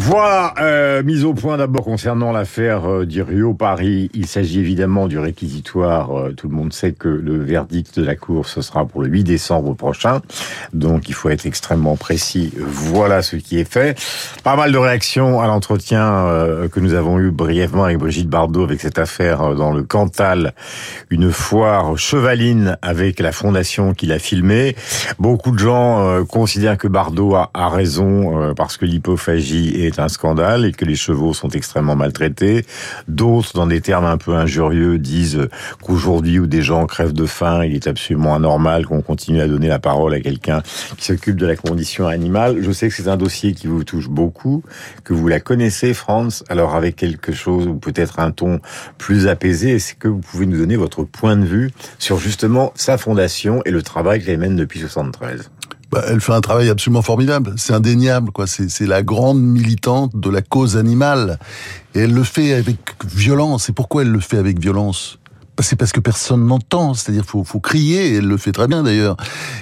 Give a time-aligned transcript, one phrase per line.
[0.00, 4.10] Voilà, euh, mise au point d'abord concernant l'affaire euh, du Rio Paris.
[4.14, 6.16] Il s'agit évidemment du réquisitoire.
[6.16, 9.08] Euh, tout le monde sait que le verdict de la Cour, ce sera pour le
[9.08, 10.20] 8 décembre prochain.
[10.72, 12.52] Donc il faut être extrêmement précis.
[12.56, 13.98] Voilà ce qui est fait.
[14.44, 18.62] Pas mal de réactions à l'entretien euh, que nous avons eu brièvement avec Brigitte Bardot
[18.62, 20.54] avec cette affaire dans le Cantal.
[21.10, 24.76] Une foire chevaline avec la fondation qui l'a filmée.
[25.18, 30.64] Beaucoup de gens considèrent que Bardot a, a raison parce que l'hypophagie est un scandale
[30.64, 32.64] et que les chevaux sont extrêmement maltraités.
[33.08, 35.48] D'autres, dans des termes un peu injurieux, disent
[35.82, 39.68] qu'aujourd'hui où des gens crèvent de faim, il est absolument anormal qu'on continue à donner
[39.68, 40.62] la parole à quelqu'un
[40.96, 42.58] qui s'occupe de la condition animale.
[42.60, 44.62] Je sais que c'est un dossier qui vous touche beaucoup,
[45.04, 46.44] que vous la connaissez, France.
[46.48, 48.60] Alors avec quelque chose ou peut-être un ton
[48.98, 52.98] plus apaisé, est-ce que vous pouvez nous donner votre point de vue sur justement sa
[52.98, 55.50] fondation et le travail qu'elle mène depuis 73
[55.90, 57.54] bah, elle fait un travail absolument formidable.
[57.56, 58.46] C'est indéniable, quoi.
[58.46, 61.38] C'est la grande militante de la cause animale.
[61.94, 63.68] Et elle le fait avec violence.
[63.70, 65.18] Et pourquoi elle le fait avec violence?
[65.62, 68.82] C'est parce que personne n'entend, c'est-à-dire faut faut crier, et elle le fait très bien
[68.82, 69.16] d'ailleurs.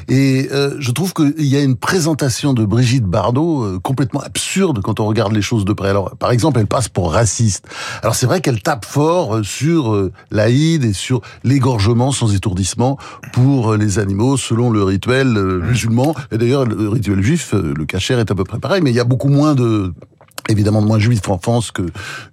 [0.08, 4.80] Et euh, je trouve qu'il y a une présentation de Brigitte Bardot euh, complètement absurde
[4.82, 5.88] quand on regarde les choses de près.
[5.88, 7.66] Alors, par exemple, elle passe pour raciste.
[8.02, 12.98] Alors c'est vrai qu'elle tape fort euh, sur euh, l'Aïd et sur l'égorgement sans étourdissement
[13.32, 16.14] pour euh, les animaux selon le rituel musulman.
[16.32, 19.00] Et d'ailleurs, le rituel juif, le cachère est à peu près pareil, mais il y
[19.00, 19.92] a beaucoup moins de
[20.48, 21.86] évidemment de moins juifs en France que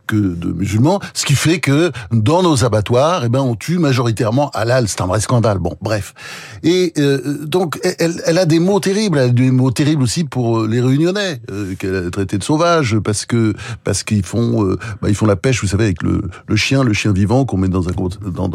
[0.07, 4.49] que de musulmans, ce qui fait que dans nos abattoirs, eh ben on tue majoritairement
[4.51, 5.59] halal, c'est un vrai scandale.
[5.59, 6.13] Bon, bref.
[6.63, 10.25] Et euh, donc elle, elle, a des mots terribles, elle a des mots terribles aussi
[10.25, 13.53] pour les Réunionnais euh, qu'elle a traités de sauvages parce que
[13.83, 16.83] parce qu'ils font euh, bah, ils font la pêche, vous savez, avec le, le chien,
[16.83, 18.49] le chien vivant qu'on met dans un gros, dans,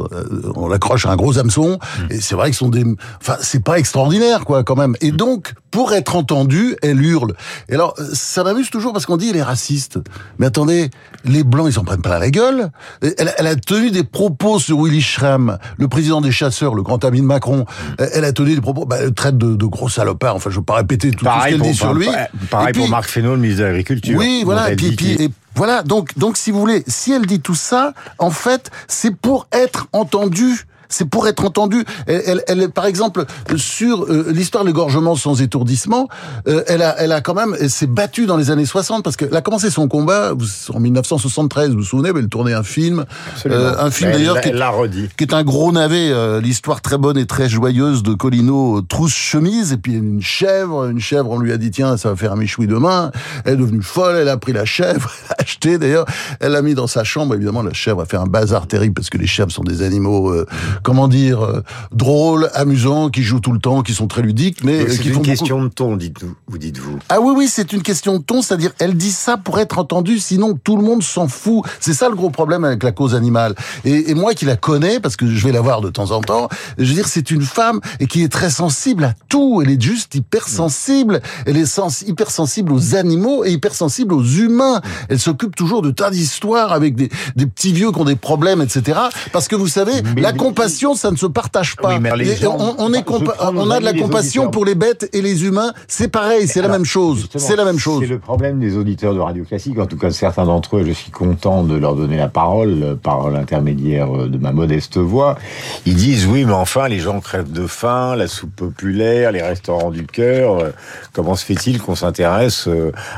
[0.55, 1.79] on l'accroche à un gros hameçon.
[1.79, 2.13] Mmh.
[2.13, 2.85] Et c'est vrai qu'ils sont des,
[3.21, 4.97] enfin c'est pas extraordinaire quoi quand même.
[5.01, 7.35] Et donc pour être entendue, elle hurle.
[7.69, 9.99] Et alors ça m'amuse toujours parce qu'on dit est raciste.
[10.39, 10.91] Mais attendez,
[11.25, 12.71] les Blancs, ils s'en prennent pas la gueule.
[13.03, 17.05] Elle, elle, a tenu des propos sur Willy Schramm, le président des chasseurs, le grand
[17.05, 17.65] ami de Macron.
[17.99, 18.05] Mm.
[18.15, 20.37] Elle a tenu des propos, bah, elle traite de, de gros salopard.
[20.37, 22.09] Enfin, je veux pas répéter tout, tout ce qu'elle dit sur lui.
[22.51, 24.19] Pareil puis, pour Marc Fesneau, le ministre de l'Agriculture.
[24.19, 24.71] Oui, voilà.
[24.71, 25.83] Et puis, puis, et voilà.
[25.83, 29.89] Donc, donc, si vous voulez, si elle dit tout ça, en fait, c'est pour être
[29.93, 31.85] entendue c'est pour être entendu.
[32.07, 33.25] Elle, elle, elle, par exemple,
[33.57, 36.09] sur euh, l'histoire de l'égorgement sans étourdissement,
[36.47, 39.17] euh, elle a, elle a quand même, elle s'est battue dans les années 60 parce
[39.17, 40.33] qu'elle a commencé son combat
[40.73, 41.71] en 1973.
[41.71, 43.05] Vous vous souvenez, elle tournait un film,
[43.47, 46.11] euh, un film d'ailleurs qui, qui, est un gros navet.
[46.11, 50.87] Euh, l'histoire très bonne et très joyeuse de Colino trousse chemise et puis une chèvre,
[50.87, 51.31] une chèvre.
[51.31, 53.11] On lui a dit tiens, ça va faire un méchoui demain.
[53.45, 54.17] Elle est devenue folle.
[54.17, 56.07] Elle a pris la chèvre, elle a acheté d'ailleurs.
[56.41, 57.35] Elle l'a mis dans sa chambre.
[57.35, 60.35] Évidemment, la chèvre a fait un bazar terrible parce que les chèvres sont des animaux
[60.83, 61.63] comment dire, euh,
[61.93, 65.15] drôles, amusants, qui jouent tout le temps, qui sont très ludiques, mais Donc qui une
[65.15, 65.69] font question beaucoup...
[65.69, 66.35] de ton, dites-vous.
[66.47, 66.99] Vous dites-vous.
[67.09, 70.19] Ah oui, oui, c'est une question de ton, c'est-à-dire elle dit ça pour être entendue,
[70.19, 71.65] sinon tout le monde s'en fout.
[71.81, 73.55] C'est ça le gros problème avec la cause animale.
[73.85, 76.21] Et, et, moi qui la connais, parce que je vais la voir de temps en
[76.21, 79.63] temps, je veux dire, c'est une femme et qui est très sensible à tout.
[79.63, 81.21] Elle est juste hypersensible.
[81.47, 84.81] Elle est sens hypersensible aux animaux et hypersensible aux humains.
[85.09, 88.63] Elle s'occupe toujours de tas d'histoires avec des, des petits vieux qui ont des problèmes,
[88.63, 88.99] etc.
[89.33, 91.99] Parce que vous savez, mais, la mais, compassion, ça ne se partage pas.
[91.99, 95.45] Oui, gens, on, on, est on a de la compassion pour les bêtes et les
[95.45, 95.73] humains.
[95.87, 97.29] C'est pareil, c'est la même chose.
[97.35, 98.01] C'est la même chose.
[98.03, 99.79] C'est le problème des auditeurs de Radio Classique.
[99.79, 103.31] En tout cas, certains d'entre eux, je suis content de leur donner la parole par
[103.31, 105.39] l'intermédiaire de ma modeste voix.
[105.87, 109.91] Ils disent oui, mais enfin, les gens crèvent de faim, la soupe populaire, les restaurants
[109.91, 110.73] du cœur.
[111.13, 112.69] Comment se fait-il qu'on s'intéresse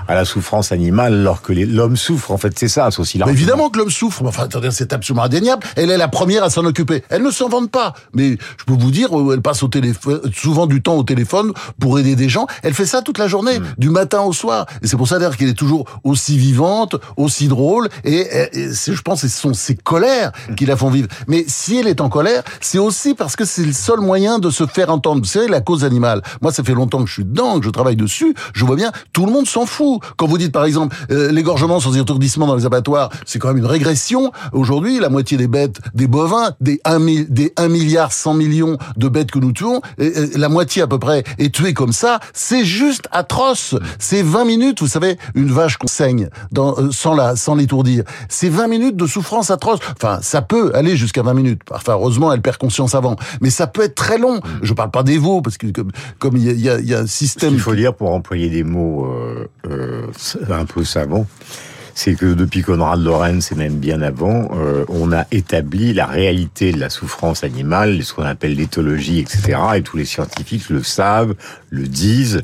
[0.06, 2.30] à la souffrance animale alors que l'homme souffre?
[2.30, 3.26] En fait, c'est ça, c'est aussi là.
[3.28, 4.22] Évidemment que l'homme souffre.
[4.24, 5.66] Enfin, attendez, c'est absolument indéniable.
[5.76, 7.02] Elle est la première à s'en occuper.
[7.08, 7.94] Elle ne s'en vante pas.
[8.14, 11.98] Mais je peux vous dire, elle passe au téléphone, souvent du temps au téléphone pour
[11.98, 12.46] aider des gens.
[12.62, 13.64] Elle fait ça toute la journée, mmh.
[13.78, 14.66] du matin au soir.
[14.82, 17.88] Et c'est pour ça d'ailleurs qu'elle est toujours aussi vivante, aussi drôle.
[18.04, 21.08] Et, et je pense que ce sont ses colères qui la font vivre.
[21.28, 24.50] Mais si elle est en colère, c'est aussi parce que c'est le seul moyen de
[24.50, 25.22] se faire entendre.
[25.22, 26.22] Vous savez, la cause animale.
[26.42, 28.34] Moi, ça fait longtemps que je suis dedans, que je travaille dessus.
[28.52, 30.00] Je vois bien, tout le monde s'en fout.
[30.16, 33.58] Quand vous dites, par exemple, euh, l'égorgement sans étourdissement dans les abattoirs, c'est quand même
[33.58, 34.32] une régression.
[34.52, 36.98] Aujourd'hui, la moitié des bêtes, des bovins, des 1,
[37.30, 40.86] des 1 milliard 100 millions de bêtes que nous tuons, et, et, la moitié à
[40.86, 43.74] peu près est tuée comme ça, c'est juste atroce.
[43.98, 48.04] C'est 20 minutes, vous savez, une vache qu'on saigne dans, euh, sans la, sans l'étourdir.
[48.28, 49.80] C'est 20 minutes de souffrance atroce.
[49.96, 51.62] Enfin, ça peut aller jusqu'à 20 minutes.
[51.70, 53.16] Enfin, heureusement, elle perd conscience avant.
[53.40, 54.40] Mais ça peut être très long.
[54.62, 57.06] Je parle pas des veaux, parce que comme, comme il y a, y a, un
[57.06, 57.54] système...
[57.54, 60.06] Il faut dire, pour employer des mots euh, euh,
[60.50, 61.26] un peu savants,
[62.02, 66.72] c'est que depuis Conrad Lorenz et même bien avant, euh, on a établi la réalité
[66.72, 69.58] de la souffrance animale, ce qu'on appelle l'éthologie, etc.
[69.76, 71.34] Et tous les scientifiques le savent,
[71.68, 72.40] le disent,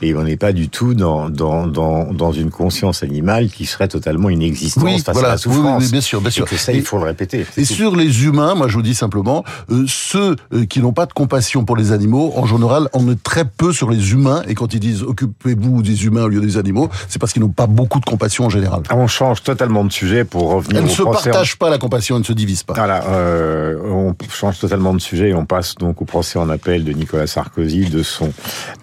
[0.00, 3.88] et on n'est pas du tout dans, dans, dans, dans une conscience animale qui serait
[3.88, 5.28] totalement inexistante Oui, face voilà.
[5.28, 5.80] à la souffrance.
[5.80, 6.46] Oui, oui, bien sûr, bien sûr.
[6.46, 7.44] Et que ça, Et- il faut le répéter.
[7.58, 7.74] Et tout.
[7.74, 11.12] sur les humains, moi je vous dis simplement, euh, ceux euh, qui n'ont pas de
[11.12, 14.42] compassion pour les animaux, en général, on est très peu sur les humains.
[14.48, 17.50] Et quand ils disent occupez-vous des humains au lieu des animaux, c'est parce qu'ils n'ont
[17.50, 18.80] pas beaucoup de compassion en général.
[18.94, 21.68] Ah, On change totalement de sujet pour revenir Elles ne se procès en- partagent pas
[21.68, 22.74] la compassion, elles ne se divisent pas.
[22.74, 26.84] Voilà, euh, on change totalement de sujet et on passe donc au procès en appel
[26.84, 28.30] de Nicolas Sarkozy, de son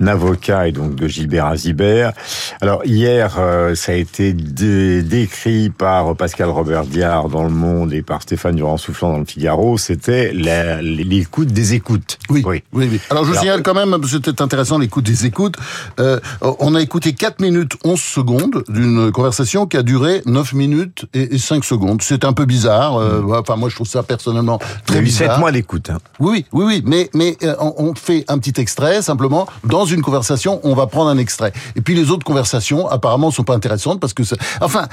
[0.06, 2.12] avocat et donc de Gilbert Azibert.
[2.60, 7.94] Alors hier, euh, ça a été dé- décrit par Pascal Robert Diard dans Le Monde
[7.94, 9.78] et par Stéphane Durand-Soufflant dans Le Figaro.
[9.78, 12.18] C'était l'écoute des écoutes.
[12.30, 13.00] Oui, oui, oui.
[13.10, 15.56] Alors je Alors- signale quand même, c'était intéressant l'écoute des écoutes,
[16.00, 21.06] euh, on a écouté 4 minutes 11 secondes d'une conversation qui a duré 9 minutes
[21.14, 22.02] et, et 5 secondes.
[22.02, 25.32] C'est un peu bizarre, euh, enfin moi je trouve ça personnellement très a eu bizarre.
[25.32, 25.90] sept mois d'écoute.
[25.90, 25.98] hein.
[26.20, 30.60] Oui, oui, oui, mais mais euh, on fait un petit extrait simplement dans une conversation,
[30.64, 31.54] on va prendre un extrait.
[31.76, 34.88] Et puis les autres conversations apparemment sont pas intéressantes parce que ça- enfin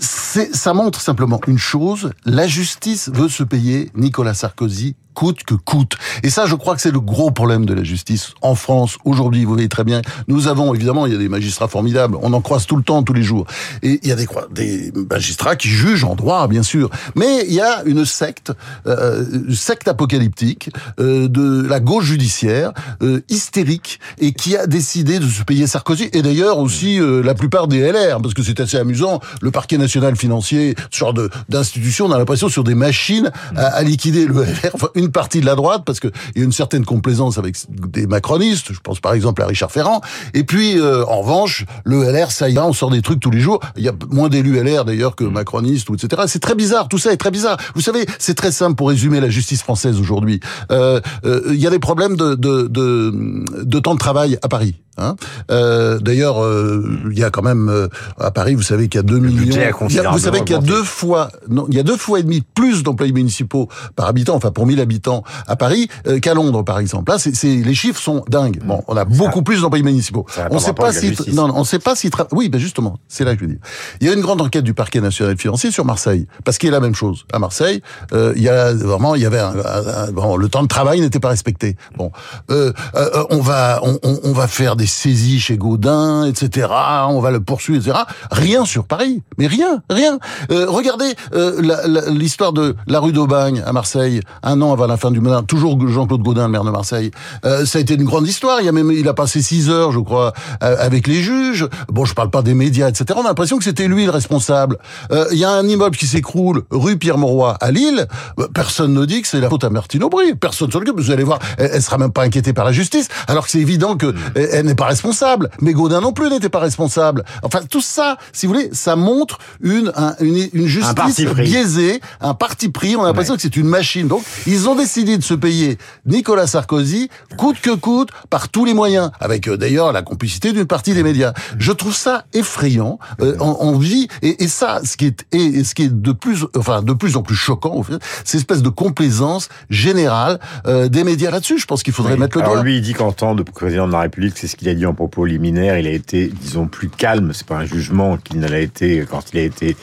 [0.00, 5.96] ça montre simplement une chose, la justice veut se payer Nicolas Sarkozy coûte que coûte.
[6.22, 9.44] Et ça, je crois que c'est le gros problème de la justice en France aujourd'hui.
[9.44, 10.02] Vous voyez très bien.
[10.28, 12.16] Nous avons évidemment, il y a des magistrats formidables.
[12.22, 13.46] On en croise tout le temps, tous les jours.
[13.82, 16.90] Et il y a des, des magistrats qui jugent en droit, bien sûr.
[17.16, 18.52] Mais il y a une secte,
[18.86, 22.72] euh, une secte apocalyptique euh, de la gauche judiciaire,
[23.02, 26.08] euh, hystérique, et qui a décidé de se payer Sarkozy.
[26.12, 29.20] Et d'ailleurs aussi euh, la plupart des LR, parce que c'est assez amusant.
[29.42, 31.14] Le parquet national financier, ce genre
[31.48, 34.70] d'institution, on a l'impression sur des machines à, liquider le LR.
[34.74, 38.06] Enfin, une partie de la droite, parce qu'il y a une certaine complaisance avec des
[38.06, 38.72] macronistes.
[38.72, 40.00] Je pense par exemple à Richard Ferrand.
[40.34, 43.30] Et puis, euh, en revanche, le LR, ça y va, on sort des trucs tous
[43.30, 43.60] les jours.
[43.76, 46.22] Il y a moins d'élus LR d'ailleurs que macronistes, etc.
[46.26, 46.88] C'est très bizarre.
[46.88, 47.58] Tout ça est très bizarre.
[47.74, 50.40] Vous savez, c'est très simple pour résumer la justice française aujourd'hui.
[50.70, 54.76] Euh, euh, Il y a des problèmes de, de, de temps de travail à Paris.
[54.98, 55.16] Hein
[55.50, 57.88] euh, D'ailleurs, euh, il y a quand même euh,
[58.18, 59.54] à Paris, vous savez qu'il y a 2 millions.
[59.68, 61.96] a y a- vous savez qu'il y a deux fois, non, il y a deux
[61.96, 65.88] fois et demi plus d'employés municipaux par habitant, enfin pour 1000 habitants à Paris
[66.20, 67.10] qu'à Londres, par exemple.
[67.12, 68.60] Là, c'est, les chiffres sont dingues.
[68.64, 70.26] Bon, on a beaucoup plus d'employés municipaux.
[70.50, 73.24] On pas sait pas si, non, non, on sait pas si, oui, ben justement, c'est
[73.24, 73.60] là que je veux dire.
[74.00, 76.72] Il y a une grande enquête du parquet national financier sur Marseille, parce qu'il y
[76.72, 77.24] a la même chose.
[77.32, 77.80] À Marseille,
[78.12, 81.00] il y a vraiment, il y avait un, un- un- bon, le temps de travail
[81.00, 81.76] n'était pas respecté.
[81.96, 82.10] Bon,
[82.48, 86.68] on va, on, on- on va faire des saisies chez Gaudin, etc.
[87.08, 88.04] On va le poursuivre, etc.
[88.30, 90.18] Rien sur Paris, mais rien, rien.
[90.50, 95.10] Euh, regardez euh, l'histoire de la rue d'Aubagne à Marseille, un an avant la fin
[95.10, 95.42] du mandat.
[95.42, 97.10] Toujours Jean-Claude Gaudin, le maire de Marseille.
[97.44, 98.62] Euh, ça a été une grande histoire.
[98.62, 100.32] Il a même, il a passé six heures, je crois,
[100.62, 101.68] euh, avec les juges.
[101.88, 103.04] Bon, je parle pas des médias, etc.
[103.16, 104.78] On a l'impression que c'était lui le responsable.
[105.12, 108.06] Euh, Il y a un immeuble qui s'écroule rue Pierre-Mauroy à Lille.
[108.38, 110.34] Euh, Personne ne dit que c'est la faute à Martine Aubry.
[110.34, 110.98] Personne s'en occupe.
[110.98, 113.58] Vous allez voir, elle, elle sera même pas inquiétée par la justice, alors que c'est
[113.58, 115.50] évident que elle n'est pas responsable.
[115.60, 117.24] Mais Gaudin non plus n'était pas responsable.
[117.42, 122.34] Enfin, tout ça, si vous voulez, ça montre une un- une, une justice biaisée, un
[122.34, 122.96] parti pris.
[122.96, 124.08] On a l'impression que c'est une machine.
[124.08, 128.74] Donc, ils ont décidé de se payer Nicolas Sarkozy coûte que coûte par tous les
[128.74, 131.32] moyens, avec euh, d'ailleurs la complicité d'une partie des médias.
[131.58, 132.98] Je trouve ça effrayant.
[133.20, 136.12] Euh, on, on vit et, et ça, ce qui est et, ce qui est de
[136.12, 137.94] plus, enfin de plus en plus choquant, au fait,
[138.24, 141.58] c'est cette espèce de complaisance générale euh, des médias là-dessus.
[141.58, 142.20] Je pense qu'il faudrait Oui.
[142.20, 142.62] mettre le Alors doigt.
[142.64, 144.84] lui, il dit qu'en tant que président de la République, c'est ce qu'il a dit
[144.84, 147.32] en propos liminaire, il a été, disons, plus calme.
[147.32, 149.74] C'est pas un jugement qu'il ne l'a été quand il a été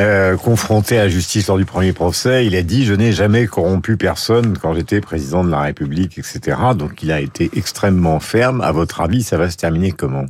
[0.00, 2.46] euh, confronté à la justice lors du premier procès.
[2.46, 6.58] Il a dit, je n'ai jamais corrompu personne quand j'étais président de la République, etc.
[6.76, 8.60] Donc il a été extrêmement ferme.
[8.60, 10.26] À votre avis, ça va se terminer comment?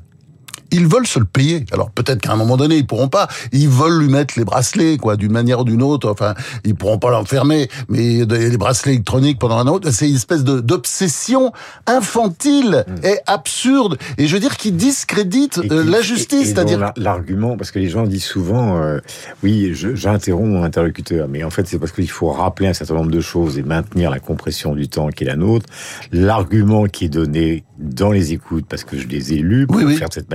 [0.71, 1.65] Ils veulent se le payer.
[1.73, 3.29] Alors peut-être qu'à un moment donné, ils pourront pas.
[3.53, 6.11] Ils veulent lui mettre les bracelets, quoi, d'une manière ou d'une autre.
[6.11, 10.45] Enfin, ils pourront pas l'enfermer, mais les bracelets électroniques pendant un autre, c'est une espèce
[10.45, 11.53] d'obsession
[11.87, 13.97] infantile et absurde.
[14.19, 16.79] Et je veux dire, qui discrédite Et euh, la justice, c'est-à-dire.
[16.79, 18.99] la- l'argument, parce que les gens disent souvent, euh,
[19.43, 23.11] oui, j'interromps mon interlocuteur, mais en fait c'est parce qu'il faut rappeler un certain nombre
[23.11, 25.67] de choses et maintenir la compression du temps qui est la nôtre.
[26.13, 29.85] L'argument qui est donné dans les écoutes, parce que je les ai lus pour Oui,
[29.85, 29.97] oui.
[29.97, 30.31] faire cette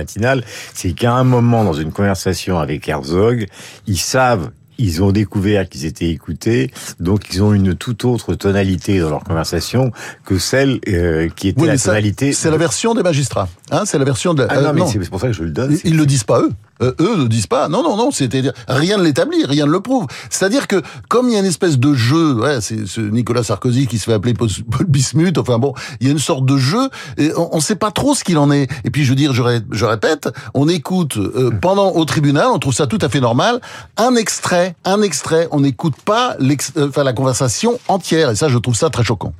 [0.74, 3.46] c'est qu'à un moment dans une conversation avec Herzog,
[3.86, 8.98] ils savent ils ont découvert qu'ils étaient écoutés, donc ils ont une toute autre tonalité
[8.98, 9.92] dans leur conversation
[10.24, 12.32] que celle euh, qui était Oui, la tonalité.
[12.32, 13.48] c'est la version des magistrats.
[13.70, 14.46] Hein, c'est la version de.
[14.48, 15.78] Ah euh, non, mais c'est pour ça que je le donne.
[15.84, 16.50] Ils, ils le disent pas eux.
[16.82, 17.68] Euh, eux ne disent pas.
[17.68, 20.06] Non, non, non, c'est-à-dire rien ne l'établit, rien ne le prouve.
[20.30, 23.86] C'est-à-dire que comme il y a une espèce de jeu, ouais, c'est ce Nicolas Sarkozy
[23.86, 24.48] qui se fait appeler Paul
[24.88, 25.38] Bismuth.
[25.38, 26.88] Enfin bon, il y a une sorte de jeu.
[27.18, 28.68] Et on ne sait pas trop ce qu'il en est.
[28.84, 32.58] Et puis je veux dire, je, je répète, on écoute euh, pendant au tribunal, on
[32.58, 33.60] trouve ça tout à fait normal,
[33.96, 35.48] un extrait, un extrait.
[35.50, 36.36] On n'écoute pas
[36.78, 38.30] enfin, la conversation entière.
[38.30, 39.32] Et ça, je trouve ça très choquant.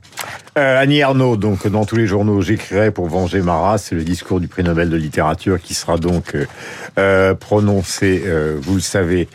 [0.58, 3.78] Euh, Annie Arnaud, donc dans tous les journaux, j'écrirai pour venger Marat.
[3.78, 6.44] C'est le discours du prix Nobel de littérature qui sera donc euh,
[6.98, 9.28] euh prononcé, euh, vous le savez,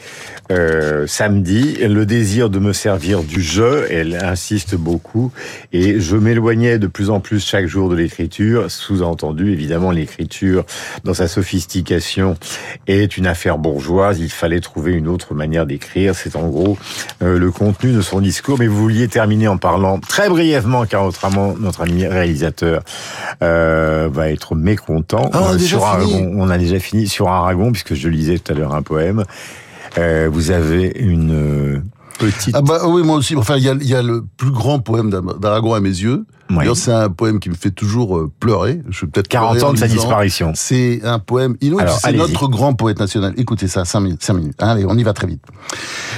[0.51, 1.77] euh, samedi.
[1.77, 5.31] Le désir de me servir du jeu, elle insiste beaucoup,
[5.73, 8.69] et je m'éloignais de plus en plus chaque jour de l'écriture.
[8.69, 10.65] Sous-entendu, évidemment, l'écriture
[11.03, 12.37] dans sa sophistication
[12.85, 14.19] est une affaire bourgeoise.
[14.19, 16.13] Il fallait trouver une autre manière d'écrire.
[16.13, 16.77] C'est en gros
[17.21, 18.59] le contenu de son discours.
[18.59, 22.83] Mais vous vouliez terminer en parlant très brièvement, car autrement notre ami réalisateur
[23.41, 25.29] euh, va être mécontent.
[25.33, 28.39] Ah, on, a euh, sur Aragon, on a déjà fini sur Aragon, puisque je lisais
[28.39, 29.23] tout à l'heure un poème.
[29.97, 31.83] Euh, vous avez une
[32.19, 32.55] petite...
[32.55, 33.35] Ah bah oui, moi aussi.
[33.35, 36.25] Enfin, il y a, y a le plus grand poème d'Aragon à mes yeux,
[36.75, 38.81] c'est un poème qui me fait toujours euh, pleurer.
[38.89, 40.51] Je peut-être 40 ans de sa disparition.
[40.55, 41.83] C'est un poème inouï.
[41.99, 43.33] C'est notre grand poète national.
[43.37, 44.61] Écoutez ça, 5 minutes, 5 minutes.
[44.61, 45.43] Allez, on y va très vite.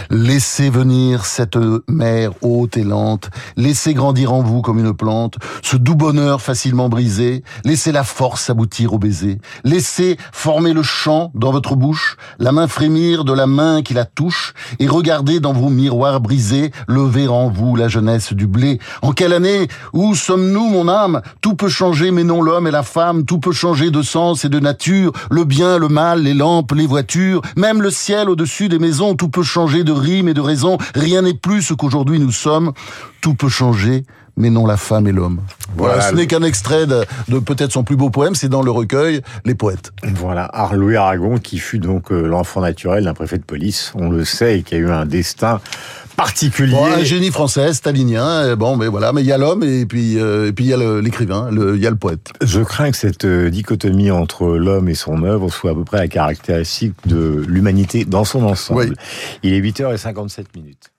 [0.10, 1.58] Laissez venir cette
[1.88, 3.30] mer haute et lente.
[3.58, 5.38] Laissez grandir en vous comme une plante.
[5.62, 7.44] Ce doux bonheur facilement brisé.
[7.64, 9.40] Laissez la force aboutir au baiser.
[9.64, 12.18] Laissez former le chant dans votre bouche.
[12.40, 14.54] La main frémir de la main qui la touche.
[14.80, 16.72] Et regardez dans vos miroirs brisés.
[16.88, 18.80] Lever en vous la jeunesse du blé.
[19.02, 21.22] En quelle année où sommes-nous, mon âme?
[21.42, 23.26] Tout peut changer, mais non l'homme et la femme.
[23.26, 25.12] Tout peut changer de sens et de nature.
[25.32, 27.42] Le bien, le mal, les lampes, les voitures.
[27.56, 29.16] Même le ciel au-dessus des maisons.
[29.16, 30.78] Tout peut changer de rime et de raison.
[30.94, 32.74] Rien n'est plus ce qu'aujourd'hui nous sommes.
[33.22, 34.06] Tout peut changer,
[34.40, 35.42] mais non la femme et l'homme.
[35.76, 37.06] Voilà, ce n'est qu'un extrait de,
[37.40, 39.92] peut-être son plus beau poème, c'est dans le recueil Les Poètes.
[40.16, 44.26] Voilà, Louis Aragon, qui fut donc euh, l'enfant naturel d'un préfet de police, on le
[44.26, 45.60] sait, et qui a eu un destin
[46.16, 46.76] particulier.
[46.76, 48.56] un génie français, stalinien.
[48.56, 50.74] Bon, mais voilà, mais il y a l'homme et puis euh, et puis il y
[50.74, 52.32] a l'écrivain, il y a le poète.
[52.42, 55.98] Je crains que cette euh, dichotomie entre l'homme et son œuvre soit à peu près
[55.98, 58.96] la caractéristique de l'humanité dans son ensemble.
[59.44, 60.92] Il est 8h57 minutes.